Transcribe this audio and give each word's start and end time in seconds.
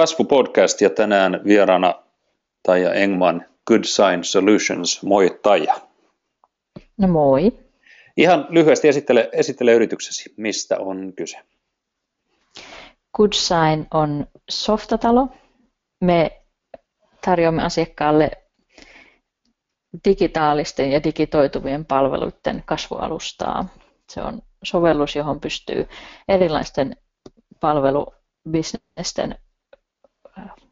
Kasvupodcast 0.00 0.80
ja 0.80 0.90
tänään 0.90 1.40
vieraana 1.44 1.94
Taija 2.62 2.94
Engman 2.94 3.46
Good 3.66 3.84
Sign 3.84 4.24
Solutions. 4.24 5.02
Moi 5.02 5.38
Taija. 5.42 5.74
No 6.98 7.08
moi. 7.08 7.52
Ihan 8.16 8.46
lyhyesti 8.48 8.88
esittele, 8.88 9.28
esittele 9.32 9.72
yrityksesi, 9.72 10.34
mistä 10.36 10.78
on 10.78 11.12
kyse. 11.16 11.38
Good 13.16 13.32
Sign 13.32 13.86
on 13.94 14.26
softatalo. 14.50 15.28
Me 16.00 16.42
tarjoamme 17.24 17.62
asiakkaalle 17.62 18.30
digitaalisten 20.04 20.92
ja 20.92 21.04
digitoituvien 21.04 21.84
palveluiden 21.84 22.62
kasvualustaa. 22.66 23.68
Se 24.08 24.22
on 24.22 24.42
sovellus, 24.64 25.16
johon 25.16 25.40
pystyy 25.40 25.88
erilaisten 26.28 26.96
palvelubisnesten 27.60 29.38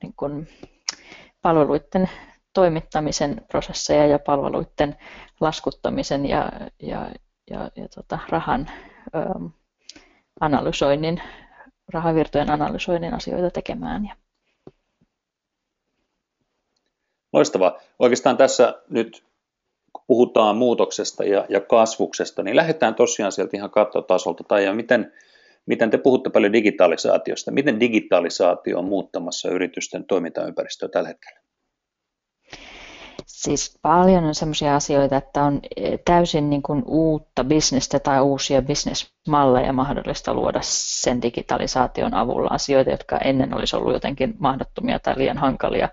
niin 0.02 0.14
kuin 0.16 0.48
palveluiden 1.42 2.10
toimittamisen 2.52 3.44
prosesseja 3.48 4.06
ja 4.06 4.18
palveluiden 4.18 4.96
laskuttamisen 5.40 6.26
ja, 6.26 6.52
ja, 6.82 7.10
ja, 7.50 7.70
ja 7.76 7.88
tota, 7.94 8.18
rahan 8.28 8.70
ähm, 9.16 9.46
analysoinnin, 10.40 11.22
rahavirtojen 11.92 12.50
analysoinnin 12.50 13.14
asioita 13.14 13.50
tekemään. 13.50 14.12
Loistavaa. 17.32 17.78
Oikeastaan 17.98 18.36
tässä 18.36 18.82
nyt 18.90 19.24
kun 19.92 20.04
puhutaan 20.06 20.56
muutoksesta 20.56 21.24
ja, 21.24 21.46
ja 21.48 21.60
kasvuksesta, 21.60 22.42
niin 22.42 22.56
lähdetään 22.56 22.94
tosiaan 22.94 23.32
sieltä 23.32 23.56
ihan 23.56 23.70
kattotasolta. 23.70 24.44
Tai 24.44 24.64
ja 24.64 24.74
miten, 24.74 25.12
miten 25.66 25.90
te 25.90 25.98
puhutte 25.98 26.30
paljon 26.30 26.52
digitalisaatiosta, 26.52 27.50
miten 27.50 27.80
digitalisaatio 27.80 28.78
on 28.78 28.84
muuttamassa 28.84 29.50
yritysten 29.50 30.04
toimintaympäristöä 30.04 30.88
tällä 30.88 31.08
hetkellä? 31.08 31.40
Siis 33.26 33.78
paljon 33.82 34.24
on 34.24 34.34
sellaisia 34.34 34.76
asioita, 34.76 35.16
että 35.16 35.42
on 35.42 35.60
täysin 36.04 36.50
niin 36.50 36.62
kuin 36.62 36.82
uutta 36.86 37.44
bisnestä 37.44 37.98
tai 37.98 38.20
uusia 38.20 38.62
bisnesmalleja 38.62 39.72
mahdollista 39.72 40.34
luoda 40.34 40.58
sen 40.62 41.22
digitalisaation 41.22 42.14
avulla 42.14 42.48
asioita, 42.50 42.90
jotka 42.90 43.18
ennen 43.18 43.54
olisi 43.54 43.76
ollut 43.76 43.92
jotenkin 43.92 44.34
mahdottomia 44.38 44.98
tai 44.98 45.14
liian 45.16 45.38
hankalia 45.38 45.88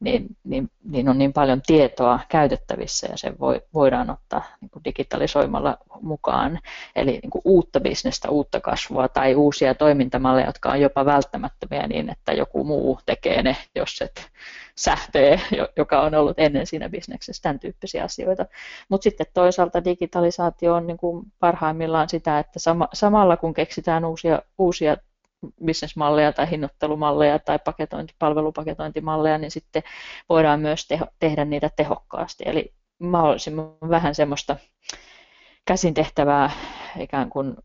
niin, 0.00 0.26
niin, 0.44 0.70
niin 0.84 1.08
on 1.08 1.18
niin 1.18 1.32
paljon 1.32 1.62
tietoa 1.66 2.20
käytettävissä 2.28 3.06
ja 3.10 3.16
se 3.16 3.38
voi, 3.38 3.60
voidaan 3.74 4.10
ottaa 4.10 4.42
niin 4.60 4.70
kuin 4.70 4.84
digitalisoimalla 4.84 5.78
mukaan. 6.02 6.58
Eli 6.96 7.10
niin 7.10 7.30
kuin 7.30 7.42
uutta 7.44 7.80
bisnestä, 7.80 8.30
uutta 8.30 8.60
kasvua 8.60 9.08
tai 9.08 9.34
uusia 9.34 9.74
toimintamalleja, 9.74 10.46
jotka 10.46 10.70
on 10.70 10.80
jopa 10.80 11.04
välttämättömiä 11.04 11.86
niin, 11.86 12.10
että 12.10 12.32
joku 12.32 12.64
muu 12.64 12.98
tekee 13.06 13.42
ne, 13.42 13.56
jos 13.74 14.02
et 14.02 14.30
sähtee, 14.76 15.40
joka 15.76 16.00
on 16.00 16.14
ollut 16.14 16.38
ennen 16.38 16.66
siinä 16.66 16.88
bisneksessä, 16.88 17.42
tämän 17.42 17.60
tyyppisiä 17.60 18.04
asioita. 18.04 18.46
Mutta 18.88 19.02
sitten 19.02 19.26
toisaalta 19.34 19.84
digitalisaatio 19.84 20.74
on 20.74 20.86
niin 20.86 20.96
kuin 20.96 21.26
parhaimmillaan 21.38 22.08
sitä, 22.08 22.38
että 22.38 22.58
sama, 22.58 22.88
samalla 22.92 23.36
kun 23.36 23.54
keksitään 23.54 24.04
uusia, 24.04 24.42
uusia 24.58 24.96
bisnesmalleja 25.64 26.32
tai 26.32 26.50
hinnoittelumalleja 26.50 27.38
tai 27.38 27.58
paketointi, 27.58 28.14
palvelupaketointimalleja, 28.18 29.38
niin 29.38 29.50
sitten 29.50 29.82
voidaan 30.28 30.60
myös 30.60 30.88
teho, 30.88 31.06
tehdä 31.18 31.44
niitä 31.44 31.70
tehokkaasti. 31.76 32.44
Eli 32.46 32.72
mahdollisimman 32.98 33.76
vähän 33.90 34.14
semmoista 34.14 34.56
käsin 35.66 35.94
tehtävää 35.94 36.50
ikään 36.98 37.30
kuin 37.30 37.56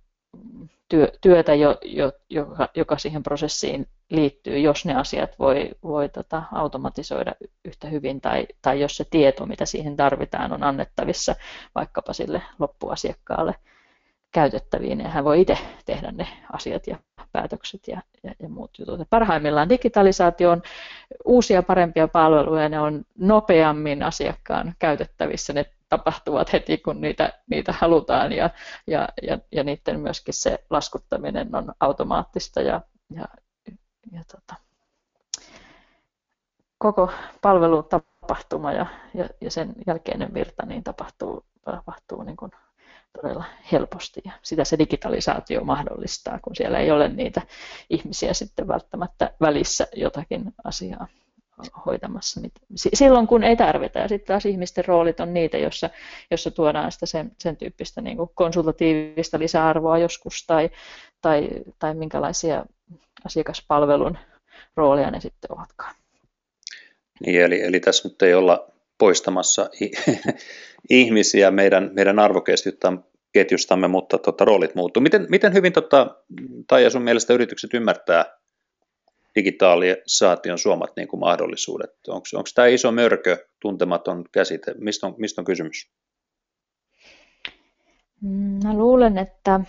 työ, 0.89 1.11
työtä, 1.21 1.53
jo, 1.53 1.77
jo, 1.81 2.11
joka, 2.29 2.69
joka 2.75 2.97
siihen 2.97 3.23
prosessiin 3.23 3.87
liittyy, 4.09 4.59
jos 4.59 4.85
ne 4.85 4.95
asiat 4.95 5.39
voi, 5.39 5.69
voi 5.83 6.09
tota, 6.09 6.43
automatisoida 6.51 7.31
yhtä 7.65 7.87
hyvin 7.87 8.21
tai, 8.21 8.47
tai 8.61 8.81
jos 8.81 8.97
se 8.97 9.05
tieto, 9.11 9.45
mitä 9.45 9.65
siihen 9.65 9.95
tarvitaan, 9.95 10.53
on 10.53 10.63
annettavissa 10.63 11.35
vaikkapa 11.75 12.13
sille 12.13 12.41
loppuasiakkaalle 12.59 13.55
käytettäviin. 14.31 14.99
Ja 14.99 15.09
hän 15.09 15.23
voi 15.23 15.41
itse 15.41 15.57
tehdä 15.85 16.11
ne 16.11 16.27
asiat 16.53 16.87
ja 16.87 16.97
päätökset 17.31 17.87
ja, 17.87 18.01
ja, 18.23 18.33
ja 18.39 18.49
muut 18.49 18.71
jutut. 18.79 19.07
Parhaimmillaan 19.09 19.69
digitalisaatio 19.69 20.51
on 20.51 20.61
uusia 21.25 21.63
parempia 21.63 22.07
palveluja, 22.07 22.69
ne 22.69 22.79
on 22.79 23.05
nopeammin 23.17 24.03
asiakkaan 24.03 24.75
käytettävissä, 24.79 25.53
ne 25.53 25.65
tapahtuvat 25.91 26.53
heti 26.53 26.77
kun 26.77 27.01
niitä, 27.01 27.33
niitä 27.49 27.73
halutaan. 27.79 28.31
Ja, 28.31 28.49
ja, 28.87 29.09
ja, 29.21 29.39
ja 29.51 29.63
niiden 29.63 29.99
myöskin 29.99 30.33
se 30.33 30.63
laskuttaminen 30.69 31.55
on 31.55 31.73
automaattista 31.79 32.61
ja, 32.61 32.81
ja, 33.15 33.25
ja 34.11 34.23
tota, 34.31 34.55
koko 36.77 37.11
palvelutapahtuma 37.41 38.71
ja, 38.71 38.85
ja, 39.13 39.29
ja 39.41 39.51
sen 39.51 39.73
jälkeinen 39.87 40.33
virta 40.33 40.65
niin 40.65 40.83
tapahtuu, 40.83 41.45
tapahtuu 41.65 42.23
niin 42.23 42.37
kuin 42.37 42.51
todella 43.21 43.45
helposti. 43.71 44.21
Ja 44.25 44.31
sitä 44.41 44.63
se 44.63 44.77
digitalisaatio 44.77 45.63
mahdollistaa, 45.63 46.39
kun 46.41 46.55
siellä 46.55 46.79
ei 46.79 46.91
ole 46.91 47.07
niitä 47.07 47.41
ihmisiä 47.89 48.33
sitten 48.33 48.67
välttämättä 48.67 49.33
välissä 49.41 49.87
jotakin 49.95 50.53
asiaa 50.63 51.07
hoitamassa 51.85 52.41
silloin, 52.75 53.27
kun 53.27 53.43
ei 53.43 53.55
tarvita. 53.55 53.99
Ja 53.99 54.07
sitten 54.07 54.27
taas 54.27 54.45
ihmisten 54.45 54.85
roolit 54.85 55.19
on 55.19 55.33
niitä, 55.33 55.57
jossa, 55.57 55.89
jossa 56.31 56.51
tuodaan 56.51 56.91
sitä 56.91 57.05
sen, 57.05 57.31
sen 57.37 57.57
tyyppistä 57.57 58.01
niin 58.01 58.17
kuin 58.17 58.29
konsultatiivista 58.35 59.39
lisäarvoa 59.39 59.97
joskus 59.97 60.45
tai, 60.47 60.69
tai, 61.21 61.49
tai 61.79 61.93
minkälaisia 61.93 62.65
asiakaspalvelun 63.25 64.17
roolia 64.75 65.11
ne 65.11 65.19
sitten 65.19 65.51
ovatkaan. 65.51 65.95
Niin, 67.25 67.41
eli, 67.41 67.61
eli 67.61 67.79
tässä 67.79 68.07
nyt 68.09 68.21
ei 68.21 68.33
olla 68.33 68.67
poistamassa 68.97 69.69
ihmisiä 70.89 71.51
meidän, 71.51 71.89
meidän 71.93 72.19
arvoketjustamme, 72.19 73.87
mutta 73.87 74.17
tota, 74.17 74.45
roolit 74.45 74.75
muuttuu. 74.75 75.01
Miten, 75.01 75.27
miten 75.29 75.53
hyvin, 75.53 75.73
tota, 75.73 76.15
tai 76.67 76.91
sun 76.91 77.01
mielestä 77.01 77.33
yritykset 77.33 77.73
ymmärtää 77.73 78.40
digitaalisaation 79.35 80.57
suomat 80.57 80.91
niin 80.95 81.07
kuin 81.07 81.19
mahdollisuudet? 81.19 81.91
Onko 82.07 82.25
tämä 82.55 82.67
iso 82.67 82.91
mörkö, 82.91 83.47
tuntematon 83.61 84.25
käsite? 84.31 84.73
Mistä 84.77 85.07
on, 85.07 85.15
mistä 85.17 85.41
on 85.41 85.45
kysymys? 85.45 85.91
Mä 88.63 88.73
luulen, 88.73 89.17
että 89.17 89.59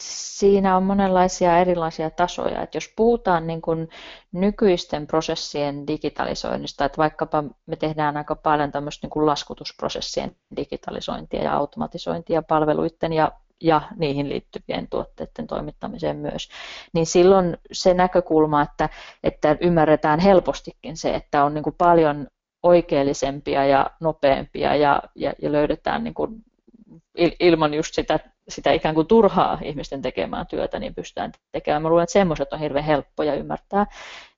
siinä 0.00 0.76
on 0.76 0.82
monenlaisia 0.82 1.58
erilaisia 1.58 2.10
tasoja. 2.10 2.62
Että 2.62 2.76
jos 2.76 2.92
puhutaan 2.96 3.46
niin 3.46 3.62
kuin 3.62 3.88
nykyisten 4.32 5.06
prosessien 5.06 5.86
digitalisoinnista, 5.86 6.84
että 6.84 6.98
vaikkapa 6.98 7.44
me 7.66 7.76
tehdään 7.76 8.16
aika 8.16 8.34
paljon 8.34 8.70
niin 9.02 9.10
kuin 9.10 9.26
laskutusprosessien 9.26 10.36
digitalisointia 10.56 11.42
ja 11.42 11.56
automatisointia 11.56 12.42
palveluiden 12.42 13.12
ja 13.12 13.32
ja 13.62 13.82
niihin 13.96 14.28
liittyvien 14.28 14.88
tuotteiden 14.90 15.46
toimittamiseen 15.46 16.16
myös, 16.16 16.48
niin 16.92 17.06
silloin 17.06 17.56
se 17.72 17.94
näkökulma, 17.94 18.62
että, 18.62 18.88
että 19.24 19.56
ymmärretään 19.60 20.20
helpostikin 20.20 20.96
se, 20.96 21.14
että 21.14 21.44
on 21.44 21.54
niin 21.54 21.64
kuin 21.64 21.74
paljon 21.78 22.26
oikeellisempia 22.62 23.64
ja 23.66 23.90
nopeampia 24.00 24.76
ja, 24.76 25.02
ja, 25.14 25.32
ja 25.42 25.52
löydetään 25.52 26.04
niin 26.04 26.14
kuin 26.14 26.44
ilman 27.40 27.74
just 27.74 27.94
sitä 27.94 28.18
sitä 28.48 28.72
ikään 28.72 28.94
kuin 28.94 29.06
turhaa 29.06 29.58
ihmisten 29.62 30.02
tekemään 30.02 30.46
työtä, 30.46 30.78
niin 30.78 30.94
pystytään 30.94 31.32
tekemään. 31.52 31.82
Mä 31.82 31.88
luulen, 31.88 32.02
että 32.02 32.12
semmoiset 32.12 32.52
on 32.52 32.58
hirveän 32.58 32.84
helppoja 32.84 33.34
ymmärtää. 33.34 33.86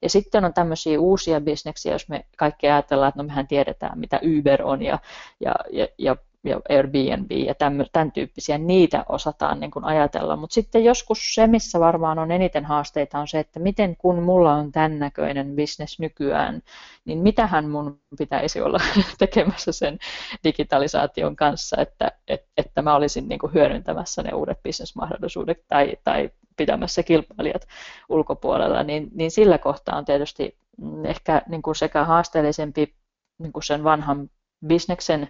Ja 0.02 0.08
sitten 0.08 0.44
on 0.44 0.54
tämmöisiä 0.54 1.00
uusia 1.00 1.40
bisneksiä, 1.40 1.92
jos 1.92 2.08
me 2.08 2.24
kaikki 2.36 2.68
ajatellaan, 2.68 3.08
että 3.08 3.22
no 3.22 3.26
mehän 3.26 3.48
tiedetään, 3.48 3.98
mitä 3.98 4.20
Uber 4.38 4.62
on 4.62 4.82
ja, 4.82 4.98
ja, 5.40 5.54
ja, 5.72 5.88
ja 5.98 6.16
ja 6.46 6.60
Airbnb 6.68 7.30
ja 7.30 7.54
tämän, 7.92 8.12
tyyppisiä, 8.12 8.58
niitä 8.58 9.04
osataan 9.08 9.60
niin 9.60 9.70
kuin 9.70 9.84
ajatella. 9.84 10.36
Mutta 10.36 10.54
sitten 10.54 10.84
joskus 10.84 11.34
se, 11.34 11.46
missä 11.46 11.80
varmaan 11.80 12.18
on 12.18 12.30
eniten 12.30 12.64
haasteita, 12.64 13.18
on 13.18 13.28
se, 13.28 13.38
että 13.38 13.60
miten 13.60 13.96
kun 13.96 14.22
mulla 14.22 14.54
on 14.54 14.72
tämän 14.72 14.98
näköinen 14.98 15.56
business 15.56 15.98
nykyään, 15.98 16.62
niin 17.04 17.18
mitähän 17.18 17.68
mun 17.68 18.00
pitäisi 18.18 18.60
olla 18.60 18.78
tekemässä 19.18 19.72
sen 19.72 19.98
digitalisaation 20.44 21.36
kanssa, 21.36 21.76
että, 21.80 22.12
että, 22.28 22.48
että 22.56 22.82
mä 22.82 22.94
olisin 22.94 23.28
niin 23.28 23.38
kuin 23.38 23.54
hyödyntämässä 23.54 24.22
ne 24.22 24.34
uudet 24.34 24.62
bisnesmahdollisuudet 24.62 25.64
tai, 25.68 25.96
tai 26.04 26.30
pitämässä 26.56 27.02
kilpailijat 27.02 27.66
ulkopuolella, 28.08 28.82
niin, 28.82 29.08
niin 29.14 29.30
sillä 29.30 29.58
kohtaa 29.58 29.98
on 29.98 30.04
tietysti 30.04 30.56
ehkä 31.04 31.42
niin 31.48 31.62
kuin 31.62 31.74
sekä 31.74 32.04
haasteellisempi 32.04 32.94
niin 33.38 33.52
kuin 33.52 33.62
sen 33.62 33.84
vanhan 33.84 34.30
bisneksen 34.66 35.28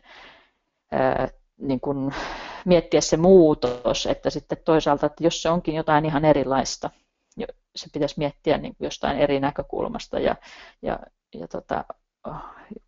niin 1.58 1.80
kuin 1.80 2.14
miettiä 2.64 3.00
se 3.00 3.16
muutos, 3.16 4.06
että 4.06 4.30
sitten 4.30 4.58
toisaalta, 4.64 5.06
että 5.06 5.24
jos 5.24 5.42
se 5.42 5.50
onkin 5.50 5.74
jotain 5.74 6.04
ihan 6.04 6.24
erilaista, 6.24 6.90
se 7.76 7.86
pitäisi 7.92 8.14
miettiä 8.18 8.58
niin 8.58 8.76
kuin 8.76 8.86
jostain 8.86 9.18
eri 9.18 9.40
näkökulmasta 9.40 10.18
ja, 10.18 10.36
ja, 10.82 10.98
ja 11.34 11.48
tota, 11.48 11.84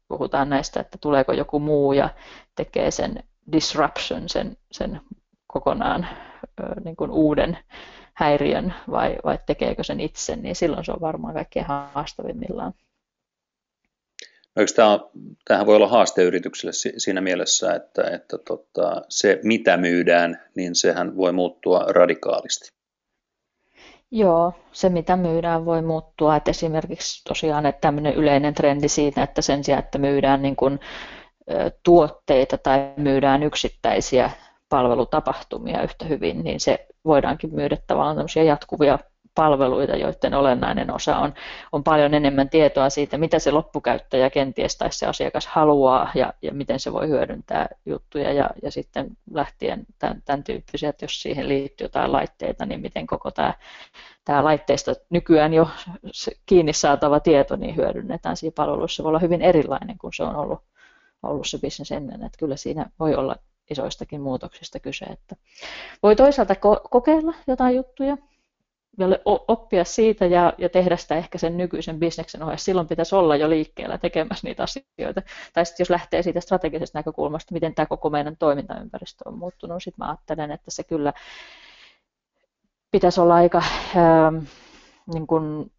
puhutaan 0.08 0.50
näistä, 0.50 0.80
että 0.80 0.98
tuleeko 1.00 1.32
joku 1.32 1.60
muu 1.60 1.92
ja 1.92 2.10
tekee 2.56 2.90
sen 2.90 3.24
disruption, 3.52 4.28
sen, 4.28 4.56
sen 4.72 5.00
kokonaan 5.46 6.06
niin 6.84 6.96
kuin 6.96 7.10
uuden 7.10 7.58
häiriön 8.14 8.74
vai, 8.90 9.16
vai 9.24 9.38
tekeekö 9.46 9.84
sen 9.84 10.00
itse, 10.00 10.36
niin 10.36 10.56
silloin 10.56 10.84
se 10.84 10.92
on 10.92 11.00
varmaan 11.00 11.34
kaikkein 11.34 11.66
haastavimmillaan. 11.66 12.72
Tämä, 14.76 15.00
tämähän 15.44 15.66
voi 15.66 15.76
olla 15.76 15.88
haaste 15.88 16.22
yritykselle 16.22 16.72
siinä 16.96 17.20
mielessä, 17.20 17.74
että, 17.74 18.02
että 18.02 18.38
tota, 18.38 19.02
se 19.08 19.40
mitä 19.44 19.76
myydään, 19.76 20.42
niin 20.56 20.74
sehän 20.74 21.16
voi 21.16 21.32
muuttua 21.32 21.84
radikaalisti. 21.88 22.72
Joo, 24.10 24.52
se 24.72 24.88
mitä 24.88 25.16
myydään 25.16 25.64
voi 25.64 25.82
muuttua. 25.82 26.36
Että 26.36 26.50
esimerkiksi 26.50 27.24
tosiaan 27.24 27.66
että 27.66 27.80
tämmöinen 27.80 28.14
yleinen 28.14 28.54
trendi 28.54 28.88
siitä, 28.88 29.22
että 29.22 29.42
sen 29.42 29.64
sijaan, 29.64 29.84
että 29.84 29.98
myydään 29.98 30.42
niin 30.42 30.56
kuin, 30.56 30.80
tuotteita 31.84 32.58
tai 32.58 32.92
myydään 32.96 33.42
yksittäisiä 33.42 34.30
palvelutapahtumia 34.68 35.82
yhtä 35.82 36.04
hyvin, 36.04 36.44
niin 36.44 36.60
se 36.60 36.86
voidaankin 37.04 37.54
myydä 37.54 37.76
tavallaan 37.86 38.28
jatkuvia 38.46 38.98
palveluita, 39.38 39.96
joiden 39.96 40.34
olennainen 40.34 40.94
osa 40.94 41.18
on, 41.18 41.34
on 41.72 41.84
paljon 41.84 42.14
enemmän 42.14 42.48
tietoa 42.50 42.90
siitä, 42.90 43.18
mitä 43.18 43.38
se 43.38 43.50
loppukäyttäjä 43.50 44.30
kenties 44.30 44.78
tai 44.78 44.92
se 44.92 45.06
asiakas 45.06 45.46
haluaa 45.46 46.10
ja, 46.14 46.32
ja 46.42 46.52
miten 46.52 46.80
se 46.80 46.92
voi 46.92 47.08
hyödyntää 47.08 47.68
juttuja 47.86 48.32
ja, 48.32 48.50
ja 48.62 48.70
sitten 48.70 49.10
lähtien 49.32 49.86
tämän, 49.98 50.22
tämän 50.24 50.44
tyyppisiä, 50.44 50.88
että 50.88 51.04
jos 51.04 51.22
siihen 51.22 51.48
liittyy 51.48 51.84
jotain 51.84 52.12
laitteita, 52.12 52.66
niin 52.66 52.80
miten 52.80 53.06
koko 53.06 53.30
tämä, 53.30 53.54
tämä 54.24 54.44
laitteista 54.44 54.94
nykyään 55.10 55.54
jo 55.54 55.68
kiinni 56.46 56.72
saatava 56.72 57.20
tieto 57.20 57.56
niin 57.56 57.76
hyödynnetään 57.76 58.36
siinä 58.36 58.54
palveluissa. 58.56 58.96
Se 58.96 59.02
voi 59.02 59.08
olla 59.08 59.18
hyvin 59.18 59.42
erilainen 59.42 59.98
kuin 59.98 60.12
se 60.14 60.22
on 60.22 60.36
ollut, 60.36 60.60
ollut 61.22 61.46
se 61.46 61.58
bisnes 61.58 61.92
ennen, 61.92 62.24
että 62.24 62.38
kyllä 62.38 62.56
siinä 62.56 62.90
voi 63.00 63.14
olla 63.14 63.36
isoistakin 63.70 64.20
muutoksista 64.20 64.80
kyse. 64.80 65.04
Että 65.04 65.36
voi 66.02 66.16
toisaalta 66.16 66.54
ko- 66.54 66.88
kokeilla 66.90 67.34
jotain 67.46 67.76
juttuja, 67.76 68.16
oppia 69.24 69.84
siitä 69.84 70.26
ja, 70.26 70.52
ja 70.58 70.68
tehdä 70.68 70.96
sitä 70.96 71.14
ehkä 71.14 71.38
sen 71.38 71.56
nykyisen 71.56 71.98
bisneksen 71.98 72.42
ohessa. 72.42 72.64
Silloin 72.64 72.88
pitäisi 72.88 73.14
olla 73.14 73.36
jo 73.36 73.50
liikkeellä 73.50 73.98
tekemässä 73.98 74.46
niitä 74.46 74.62
asioita. 74.62 75.22
Tai 75.52 75.66
sitten 75.66 75.84
jos 75.84 75.90
lähtee 75.90 76.22
siitä 76.22 76.40
strategisesta 76.40 76.98
näkökulmasta, 76.98 77.54
miten 77.54 77.74
tämä 77.74 77.86
koko 77.86 78.10
meidän 78.10 78.36
toimintaympäristö 78.36 79.28
on 79.28 79.38
muuttunut, 79.38 79.82
sitten 79.82 80.04
mä 80.04 80.10
ajattelen, 80.10 80.50
että 80.50 80.70
se 80.70 80.84
kyllä 80.84 81.12
pitäisi 82.90 83.20
olla 83.20 83.34
aika 83.34 83.62
ähm, 83.96 84.36
niin 85.12 85.26
kuin 85.26 85.72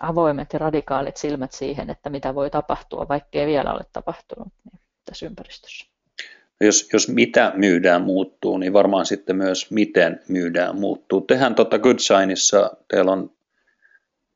avoimet 0.00 0.52
ja 0.52 0.58
radikaalit 0.58 1.16
silmät 1.16 1.52
siihen, 1.52 1.90
että 1.90 2.10
mitä 2.10 2.34
voi 2.34 2.50
tapahtua, 2.50 3.08
vaikkei 3.08 3.46
vielä 3.46 3.72
ole 3.72 3.84
tapahtunut 3.92 4.48
niin 4.64 4.80
tässä 5.04 5.26
ympäristössä. 5.26 5.99
Jos, 6.60 6.88
jos 6.92 7.08
mitä 7.08 7.52
myydään 7.56 8.02
muuttuu, 8.02 8.58
niin 8.58 8.72
varmaan 8.72 9.06
sitten 9.06 9.36
myös 9.36 9.70
miten 9.70 10.20
myydään 10.28 10.80
muuttuu. 10.80 11.20
Tehän 11.20 11.54
tuota 11.54 11.78
Good 11.78 11.98
Signissa, 11.98 12.70
teillä 12.88 13.12
on 13.12 13.30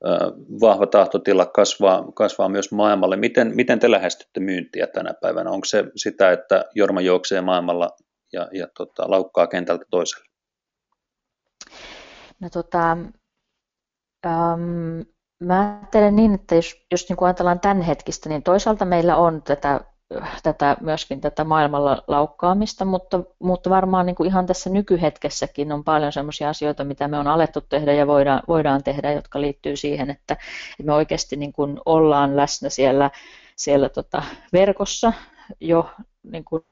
äh, 0.06 0.19
vahva 0.61 0.87
tahtotila 0.87 1.47
kasvaa, 1.47 2.12
kasvaa 2.15 2.49
myös 2.49 2.73
maailmalle. 2.73 3.17
Miten, 3.17 3.53
miten 3.55 3.79
te 3.79 3.91
lähestytte 3.91 4.41
myyntiä 4.41 4.87
tänä 4.87 5.15
päivänä? 5.21 5.50
Onko 5.50 5.65
se 5.65 5.85
sitä, 5.97 6.32
että 6.32 6.65
Jorma 6.75 7.00
juoksee 7.00 7.41
maailmalla 7.41 7.91
ja, 8.32 8.49
ja 8.53 8.69
tota, 8.76 9.11
laukkaa 9.11 9.47
kentältä 9.47 9.85
toiselle? 9.91 10.26
No 12.41 12.50
tota, 12.50 12.97
um, 14.26 15.05
mä 15.41 15.79
ajattelen 15.79 16.17
niin, 16.17 16.35
että 16.35 16.55
jos, 16.55 16.87
jos 16.91 17.09
niin 17.09 17.17
ajatellaan 17.21 17.61
tämän 17.61 17.82
hetkistä, 17.82 18.29
niin 18.29 18.43
toisaalta 18.43 18.85
meillä 18.85 19.17
on 19.17 19.43
tätä 19.43 19.81
tätä, 20.42 20.76
myöskin 20.80 21.20
tätä 21.20 21.44
maailmalla 21.44 22.02
laukkaamista, 22.08 22.84
mutta, 22.84 23.20
mutta 23.38 23.70
varmaan 23.70 24.06
niin 24.06 24.16
kuin 24.16 24.26
ihan 24.26 24.46
tässä 24.46 24.70
nykyhetkessäkin 24.70 25.72
on 25.72 25.84
paljon 25.84 26.12
sellaisia 26.12 26.48
asioita, 26.48 26.84
mitä 26.84 27.08
me 27.08 27.18
on 27.18 27.26
alettu 27.26 27.60
tehdä 27.60 27.92
ja 27.92 28.06
voidaan, 28.06 28.42
voidaan 28.48 28.84
tehdä, 28.84 29.12
jotka 29.12 29.40
liittyy 29.40 29.76
siihen, 29.76 30.10
että 30.10 30.36
me 30.82 30.92
oikeasti 30.92 31.36
niin 31.36 31.52
kuin 31.52 31.80
ollaan 31.86 32.36
läsnä 32.36 32.68
siellä, 32.68 33.10
siellä 33.56 33.88
tota 33.88 34.22
verkossa 34.52 35.12
jo 35.60 35.90
niin 36.22 36.44
kuin 36.44 36.64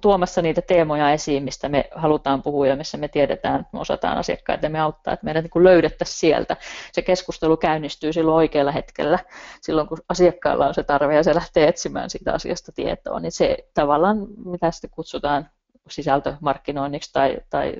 tuomassa 0.00 0.42
niitä 0.42 0.62
teemoja 0.62 1.10
esiin, 1.10 1.42
mistä 1.42 1.68
me 1.68 1.88
halutaan 1.94 2.42
puhua 2.42 2.66
ja 2.66 2.76
missä 2.76 2.98
me 2.98 3.08
tiedetään, 3.08 3.60
että 3.60 3.70
me 3.72 3.80
osataan 3.80 4.18
asiakkaita 4.18 4.68
me 4.68 4.80
auttaa, 4.80 5.14
että 5.14 5.24
meidän 5.24 5.42
niin 5.54 5.64
löydettäisiin 5.64 6.18
sieltä. 6.18 6.56
Se 6.92 7.02
keskustelu 7.02 7.56
käynnistyy 7.56 8.12
silloin 8.12 8.36
oikealla 8.36 8.72
hetkellä, 8.72 9.18
silloin 9.62 9.88
kun 9.88 9.98
asiakkaalla 10.08 10.66
on 10.66 10.74
se 10.74 10.82
tarve 10.82 11.14
ja 11.14 11.22
se 11.22 11.34
lähtee 11.34 11.68
etsimään 11.68 12.10
siitä 12.10 12.32
asiasta 12.32 12.72
tietoa, 12.72 13.20
niin 13.20 13.32
se 13.32 13.56
tavallaan, 13.74 14.26
mitä 14.44 14.70
sitten 14.70 14.90
kutsutaan 14.90 15.48
sisältömarkkinoinniksi 15.88 17.12
tai, 17.12 17.38
tai 17.50 17.74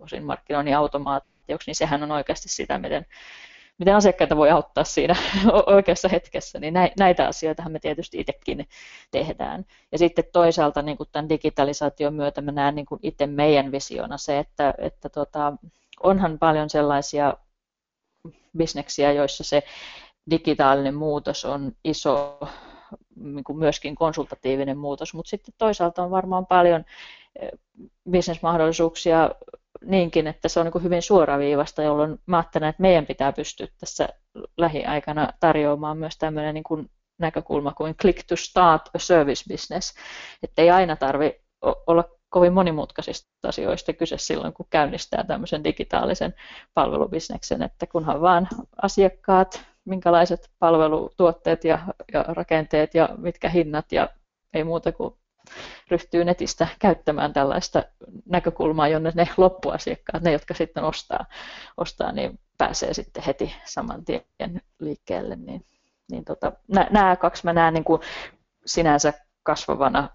osin 0.00 0.24
markkinoinnin 0.24 0.76
automaatioksi, 0.76 1.68
niin 1.70 1.74
sehän 1.74 2.02
on 2.02 2.12
oikeasti 2.12 2.48
sitä, 2.48 2.78
miten 2.78 3.06
miten 3.78 3.96
asiakkaita 3.96 4.36
voi 4.36 4.50
auttaa 4.50 4.84
siinä 4.84 5.16
oikeassa 5.66 6.08
hetkessä, 6.08 6.58
niin 6.58 6.74
näitä 6.98 7.28
asioita 7.28 7.68
me 7.68 7.78
tietysti 7.78 8.20
itsekin 8.20 8.68
tehdään. 9.10 9.64
Ja 9.92 9.98
sitten 9.98 10.24
toisaalta 10.32 10.82
niin 10.82 10.96
kuin 10.96 11.08
tämän 11.12 11.28
digitalisaation 11.28 12.14
myötä 12.14 12.40
mä 12.40 12.52
näen 12.52 12.74
niin 12.74 12.86
kuin 12.86 13.00
itse 13.02 13.26
meidän 13.26 13.72
visiona 13.72 14.18
se, 14.18 14.38
että, 14.38 14.74
että 14.78 15.08
tota, 15.08 15.52
onhan 16.02 16.38
paljon 16.38 16.70
sellaisia 16.70 17.34
bisneksiä, 18.56 19.12
joissa 19.12 19.44
se 19.44 19.62
digitaalinen 20.30 20.94
muutos 20.94 21.44
on 21.44 21.72
iso, 21.84 22.38
niin 23.16 23.44
kuin 23.44 23.58
myöskin 23.58 23.94
konsultatiivinen 23.94 24.78
muutos, 24.78 25.14
mutta 25.14 25.30
sitten 25.30 25.54
toisaalta 25.58 26.02
on 26.02 26.10
varmaan 26.10 26.46
paljon 26.46 26.84
eh, 27.40 27.50
bisnesmahdollisuuksia 28.10 29.30
niinkin, 29.86 30.26
että 30.26 30.48
se 30.48 30.60
on 30.60 30.66
niin 30.66 30.82
hyvin 30.82 31.02
suoraviivasta, 31.02 31.82
jolloin 31.82 32.18
mä 32.26 32.36
ajattelen, 32.36 32.68
että 32.68 32.82
meidän 32.82 33.06
pitää 33.06 33.32
pystyä 33.32 33.66
tässä 33.80 34.08
lähiaikana 34.56 35.28
tarjoamaan 35.40 35.98
myös 35.98 36.18
tämmöinen 36.18 36.54
niin 36.54 36.64
kuin 36.64 36.90
näkökulma 37.18 37.72
kuin 37.72 37.96
click 37.96 38.26
to 38.28 38.36
start 38.36 38.90
a 38.94 38.98
service 38.98 39.44
business, 39.48 39.94
että 40.42 40.62
ei 40.62 40.70
aina 40.70 40.96
tarvi 40.96 41.40
olla 41.86 42.04
kovin 42.28 42.52
monimutkaisista 42.52 43.28
asioista 43.48 43.92
kyse 43.92 44.18
silloin, 44.18 44.52
kun 44.52 44.66
käynnistää 44.70 45.24
tämmöisen 45.24 45.64
digitaalisen 45.64 46.34
palvelubisneksen, 46.74 47.62
että 47.62 47.86
kunhan 47.86 48.20
vaan 48.20 48.48
asiakkaat, 48.82 49.64
minkälaiset 49.84 50.50
palvelutuotteet 50.58 51.64
ja, 51.64 51.78
ja 52.12 52.22
rakenteet 52.28 52.94
ja 52.94 53.08
mitkä 53.18 53.48
hinnat 53.48 53.92
ja 53.92 54.08
ei 54.54 54.64
muuta 54.64 54.92
kuin 54.92 55.14
ryhtyy 55.90 56.24
netistä 56.24 56.68
käyttämään 56.78 57.32
tällaista 57.32 57.82
näkökulmaa, 58.26 58.88
jonne 58.88 59.12
ne 59.14 59.28
loppuasiakkaat, 59.36 60.22
ne 60.22 60.32
jotka 60.32 60.54
sitten 60.54 60.84
ostaa, 60.84 61.24
ostaa 61.76 62.12
niin 62.12 62.38
pääsee 62.58 62.94
sitten 62.94 63.22
heti 63.22 63.54
saman 63.64 64.04
tien 64.04 64.60
liikkeelle. 64.78 65.36
Niin, 65.36 65.64
niin 66.10 66.24
tota, 66.24 66.52
nämä 66.90 67.16
kaksi 67.16 67.44
mä 67.44 67.52
näen 67.52 67.74
niin 67.74 67.84
kuin 67.84 68.00
sinänsä 68.66 69.12
kasvavana, 69.42 70.08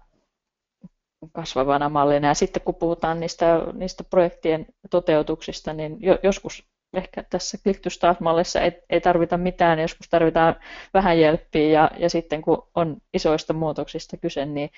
kasvavana 1.32 1.88
mallina. 1.88 2.28
Ja 2.28 2.34
sitten 2.34 2.62
kun 2.62 2.74
puhutaan 2.74 3.20
niistä, 3.20 3.46
niistä 3.72 4.04
projektien 4.04 4.66
toteutuksista, 4.90 5.72
niin 5.72 5.96
jo, 6.00 6.18
joskus 6.22 6.69
ehkä 6.94 7.24
tässä 7.30 7.58
click 7.58 7.80
to 7.80 7.90
start-mallissa 7.90 8.60
ei, 8.60 8.72
ei 8.90 9.00
tarvita 9.00 9.36
mitään, 9.36 9.78
joskus 9.78 10.08
tarvitaan 10.08 10.56
vähän 10.94 11.20
jelppiä 11.20 11.70
ja, 11.70 11.90
ja 11.98 12.10
sitten 12.10 12.42
kun 12.42 12.68
on 12.74 12.96
isoista 13.14 13.52
muutoksista 13.52 14.16
kyse, 14.16 14.46
niin, 14.46 14.70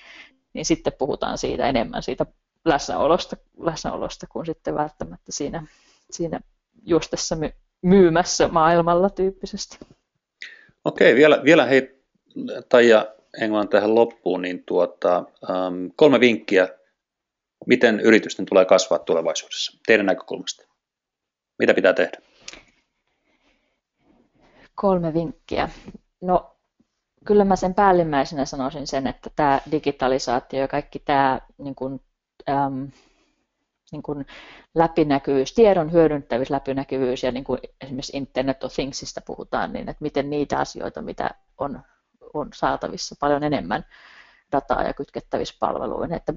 niin 0.53 0.65
sitten 0.65 0.93
puhutaan 0.97 1.37
siitä 1.37 1.69
enemmän 1.69 2.03
siitä 2.03 2.25
läsnäolosta, 2.65 3.37
läsnäolosta 3.59 4.27
kuin 4.27 4.45
sitten 4.45 4.75
välttämättä 4.75 5.31
siinä, 5.31 5.67
siinä 6.11 6.39
juostessa 6.85 7.35
my, 7.35 7.49
myymässä 7.81 8.47
maailmalla 8.47 9.09
tyyppisesti. 9.09 9.77
Okei, 10.85 11.15
vielä, 11.15 11.41
vielä 11.43 11.65
hei 11.65 12.03
Taija 12.69 13.07
Englann 13.41 13.69
tähän 13.69 13.95
loppuun, 13.95 14.41
niin 14.41 14.63
tuota, 14.65 15.23
kolme 15.95 16.19
vinkkiä, 16.19 16.67
miten 17.65 17.99
yritysten 17.99 18.45
tulee 18.45 18.65
kasvaa 18.65 18.99
tulevaisuudessa 18.99 19.79
teidän 19.85 20.05
näkökulmasta. 20.05 20.62
Mitä 21.59 21.73
pitää 21.73 21.93
tehdä? 21.93 22.17
Kolme 24.75 25.13
vinkkiä. 25.13 25.69
No 26.21 26.55
kyllä 27.25 27.45
mä 27.45 27.55
sen 27.55 27.73
päällimmäisenä 27.73 28.45
sanoisin 28.45 28.87
sen, 28.87 29.07
että 29.07 29.29
tämä 29.35 29.59
digitalisaatio 29.71 30.59
ja 30.59 30.67
kaikki 30.67 30.99
tämä 30.99 31.39
niin 31.57 31.75
kuin, 31.75 32.01
äm, 32.49 32.91
niin 33.91 34.03
kuin 34.03 34.25
läpinäkyvyys, 34.75 35.53
tiedon 35.53 35.91
hyödyntävyys, 35.91 36.49
läpinäkyvyys 36.49 37.23
ja 37.23 37.31
niin 37.31 37.43
kuin 37.43 37.59
esimerkiksi 37.81 38.17
Internet 38.17 38.63
of 38.63 38.73
Thingsista 38.73 39.21
puhutaan, 39.25 39.73
niin 39.73 39.89
että 39.89 40.03
miten 40.03 40.29
niitä 40.29 40.59
asioita, 40.59 41.01
mitä 41.01 41.29
on, 41.57 41.81
on 42.33 42.49
saatavissa 42.53 43.15
paljon 43.19 43.43
enemmän 43.43 43.85
dataa 44.51 44.83
ja 44.83 44.93
kytkettävissä 44.93 45.55
palveluihin. 45.59 46.13
Että, 46.13 46.33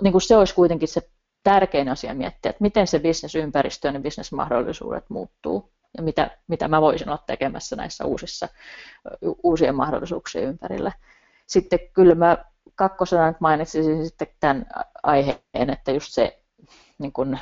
niin 0.00 0.12
kuin 0.12 0.22
se 0.22 0.36
olisi 0.36 0.54
kuitenkin 0.54 0.88
se 0.88 1.10
tärkein 1.44 1.88
asia 1.88 2.14
miettiä, 2.14 2.50
että 2.50 2.62
miten 2.62 2.86
se 2.86 2.98
bisnesympäristö 2.98 3.88
ja 3.88 3.92
ne 3.92 4.00
bisnesmahdollisuudet 4.00 5.04
muuttuu 5.10 5.72
ja 5.96 6.02
mitä, 6.02 6.38
mitä 6.48 6.68
mä 6.68 6.80
voisin 6.80 7.08
olla 7.08 7.22
tekemässä 7.26 7.76
näissä 7.76 8.04
uusissa, 8.04 8.48
uusien 9.42 9.74
mahdollisuuksien 9.74 10.44
ympärillä. 10.44 10.92
Sitten 11.46 11.78
kyllä 11.92 12.14
mä 12.14 12.36
kakkosena 12.74 13.28
nyt 13.28 13.40
mainitsisin 13.40 14.04
sitten 14.04 14.28
tämän 14.40 14.66
aiheen, 15.02 15.70
että 15.72 15.92
just 15.92 16.12
se 16.12 16.38
niin 16.98 17.12
kun, 17.12 17.38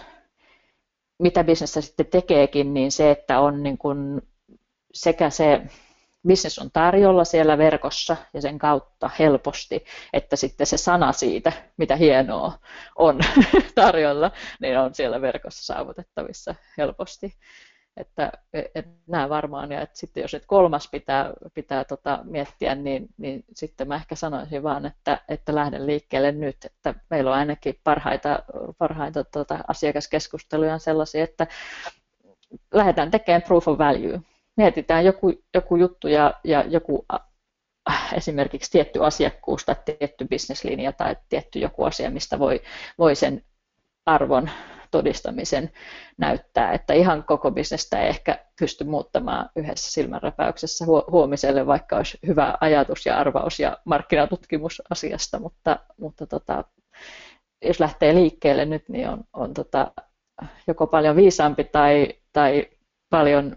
mitä 1.19 1.45
bisnestä 1.45 1.81
sitten 1.81 2.07
tekeekin, 2.07 2.75
niin 2.75 2.93
se, 2.93 3.11
että 3.11 3.41
on 3.41 3.63
niin 3.63 3.79
kuin 3.79 4.23
sekä 4.95 5.31
se 5.31 5.63
business 6.29 6.59
on 6.59 6.71
tarjolla 6.73 7.25
siellä 7.25 7.59
verkossa 7.59 8.17
ja 8.35 8.41
sen 8.41 8.59
kautta 8.59 9.11
helposti, 9.19 9.85
että 10.13 10.37
sitten 10.37 10.67
se 10.67 10.77
sana 10.77 11.13
siitä, 11.13 11.53
mitä 11.77 11.97
hienoa 11.97 12.59
on 12.97 13.21
tarjolla, 13.75 14.31
niin 14.61 14.79
on 14.79 14.95
siellä 14.95 15.21
verkossa 15.21 15.75
saavutettavissa 15.75 16.55
helposti. 16.79 17.35
Että 17.97 18.33
et 18.75 18.87
nämä 19.07 19.29
varmaan, 19.29 19.73
ja 19.73 19.81
että 19.81 19.99
sitten 19.99 20.21
jos 20.21 20.33
nyt 20.33 20.47
kolmas 20.47 20.89
pitää, 20.91 21.33
pitää 21.55 21.85
tota 21.85 22.19
miettiä, 22.25 22.75
niin, 22.75 23.09
niin 23.19 23.45
sitten 23.55 23.89
mä 23.89 23.95
ehkä 23.95 24.15
sanoisin 24.15 24.63
vaan, 24.63 24.87
että, 24.87 25.21
että 25.29 25.55
lähden 25.55 25.87
liikkeelle 25.87 26.33
nyt, 26.33 26.57
että 26.65 26.95
meillä 27.11 27.31
on 27.31 27.37
ainakin 27.37 27.81
parhaita, 27.85 28.39
parhaita 28.79 29.25
tota 29.25 29.59
asiakaskeskusteluja 29.69 30.79
sellaisia, 30.79 31.25
että 31.25 31.47
lähdetään 32.75 33.11
tekemään 33.11 33.43
proof 33.43 33.69
of 33.69 33.79
value. 33.79 34.21
Mietitään 34.57 35.05
joku, 35.05 35.33
joku 35.55 35.77
juttu 35.77 36.09
ja, 36.09 36.35
ja 36.45 36.65
joku 36.69 37.07
esimerkiksi 38.15 38.71
tietty 38.71 39.05
asiakkuus 39.05 39.65
tai 39.65 39.77
tietty 39.99 40.25
bisneslinja 40.25 40.93
tai 40.93 41.17
tietty 41.29 41.59
joku 41.59 41.85
asia, 41.85 42.11
mistä 42.11 42.39
voi, 42.39 42.63
voi 42.99 43.15
sen 43.15 43.45
arvon 44.07 44.51
todistamisen 44.91 45.71
näyttää, 46.19 46.73
että 46.73 46.93
ihan 46.93 47.25
koko 47.25 47.51
bisnestä 47.51 48.01
ei 48.01 48.09
ehkä 48.09 48.45
pysty 48.61 48.85
muuttamaan 48.85 49.51
yhdessä 49.57 49.91
silmänräpäyksessä 49.91 50.85
huomiselle, 50.87 51.67
vaikka 51.67 51.97
olisi 51.97 52.19
hyvä 52.27 52.55
ajatus 52.61 53.07
ja 53.07 53.19
arvaus 53.19 53.61
ja 53.61 53.79
markkinatutkimus 53.85 54.83
asiasta, 54.91 55.39
mutta, 55.39 55.79
mutta 56.01 56.27
tota, 56.27 56.65
jos 57.65 57.81
lähtee 57.81 58.15
liikkeelle 58.15 58.65
nyt, 58.65 58.89
niin 58.89 59.09
on, 59.09 59.25
on 59.33 59.55
tota, 59.55 59.93
joko 60.67 60.87
paljon 60.87 61.17
viisaampi 61.17 61.65
tai, 61.65 62.09
tai 62.33 62.67
paljon 63.11 63.57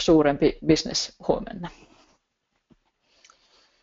suurempi 0.00 0.58
business 0.66 1.12
huomenna. 1.28 1.70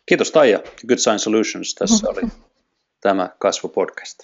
Kiitos 0.06 0.30
Taija. 0.30 0.58
Good 0.88 0.98
Sign 0.98 1.18
Solutions. 1.18 1.74
Tässä 1.74 2.08
oli 2.08 2.22
tämä 3.00 3.30
kasvupodcast. 3.38 4.18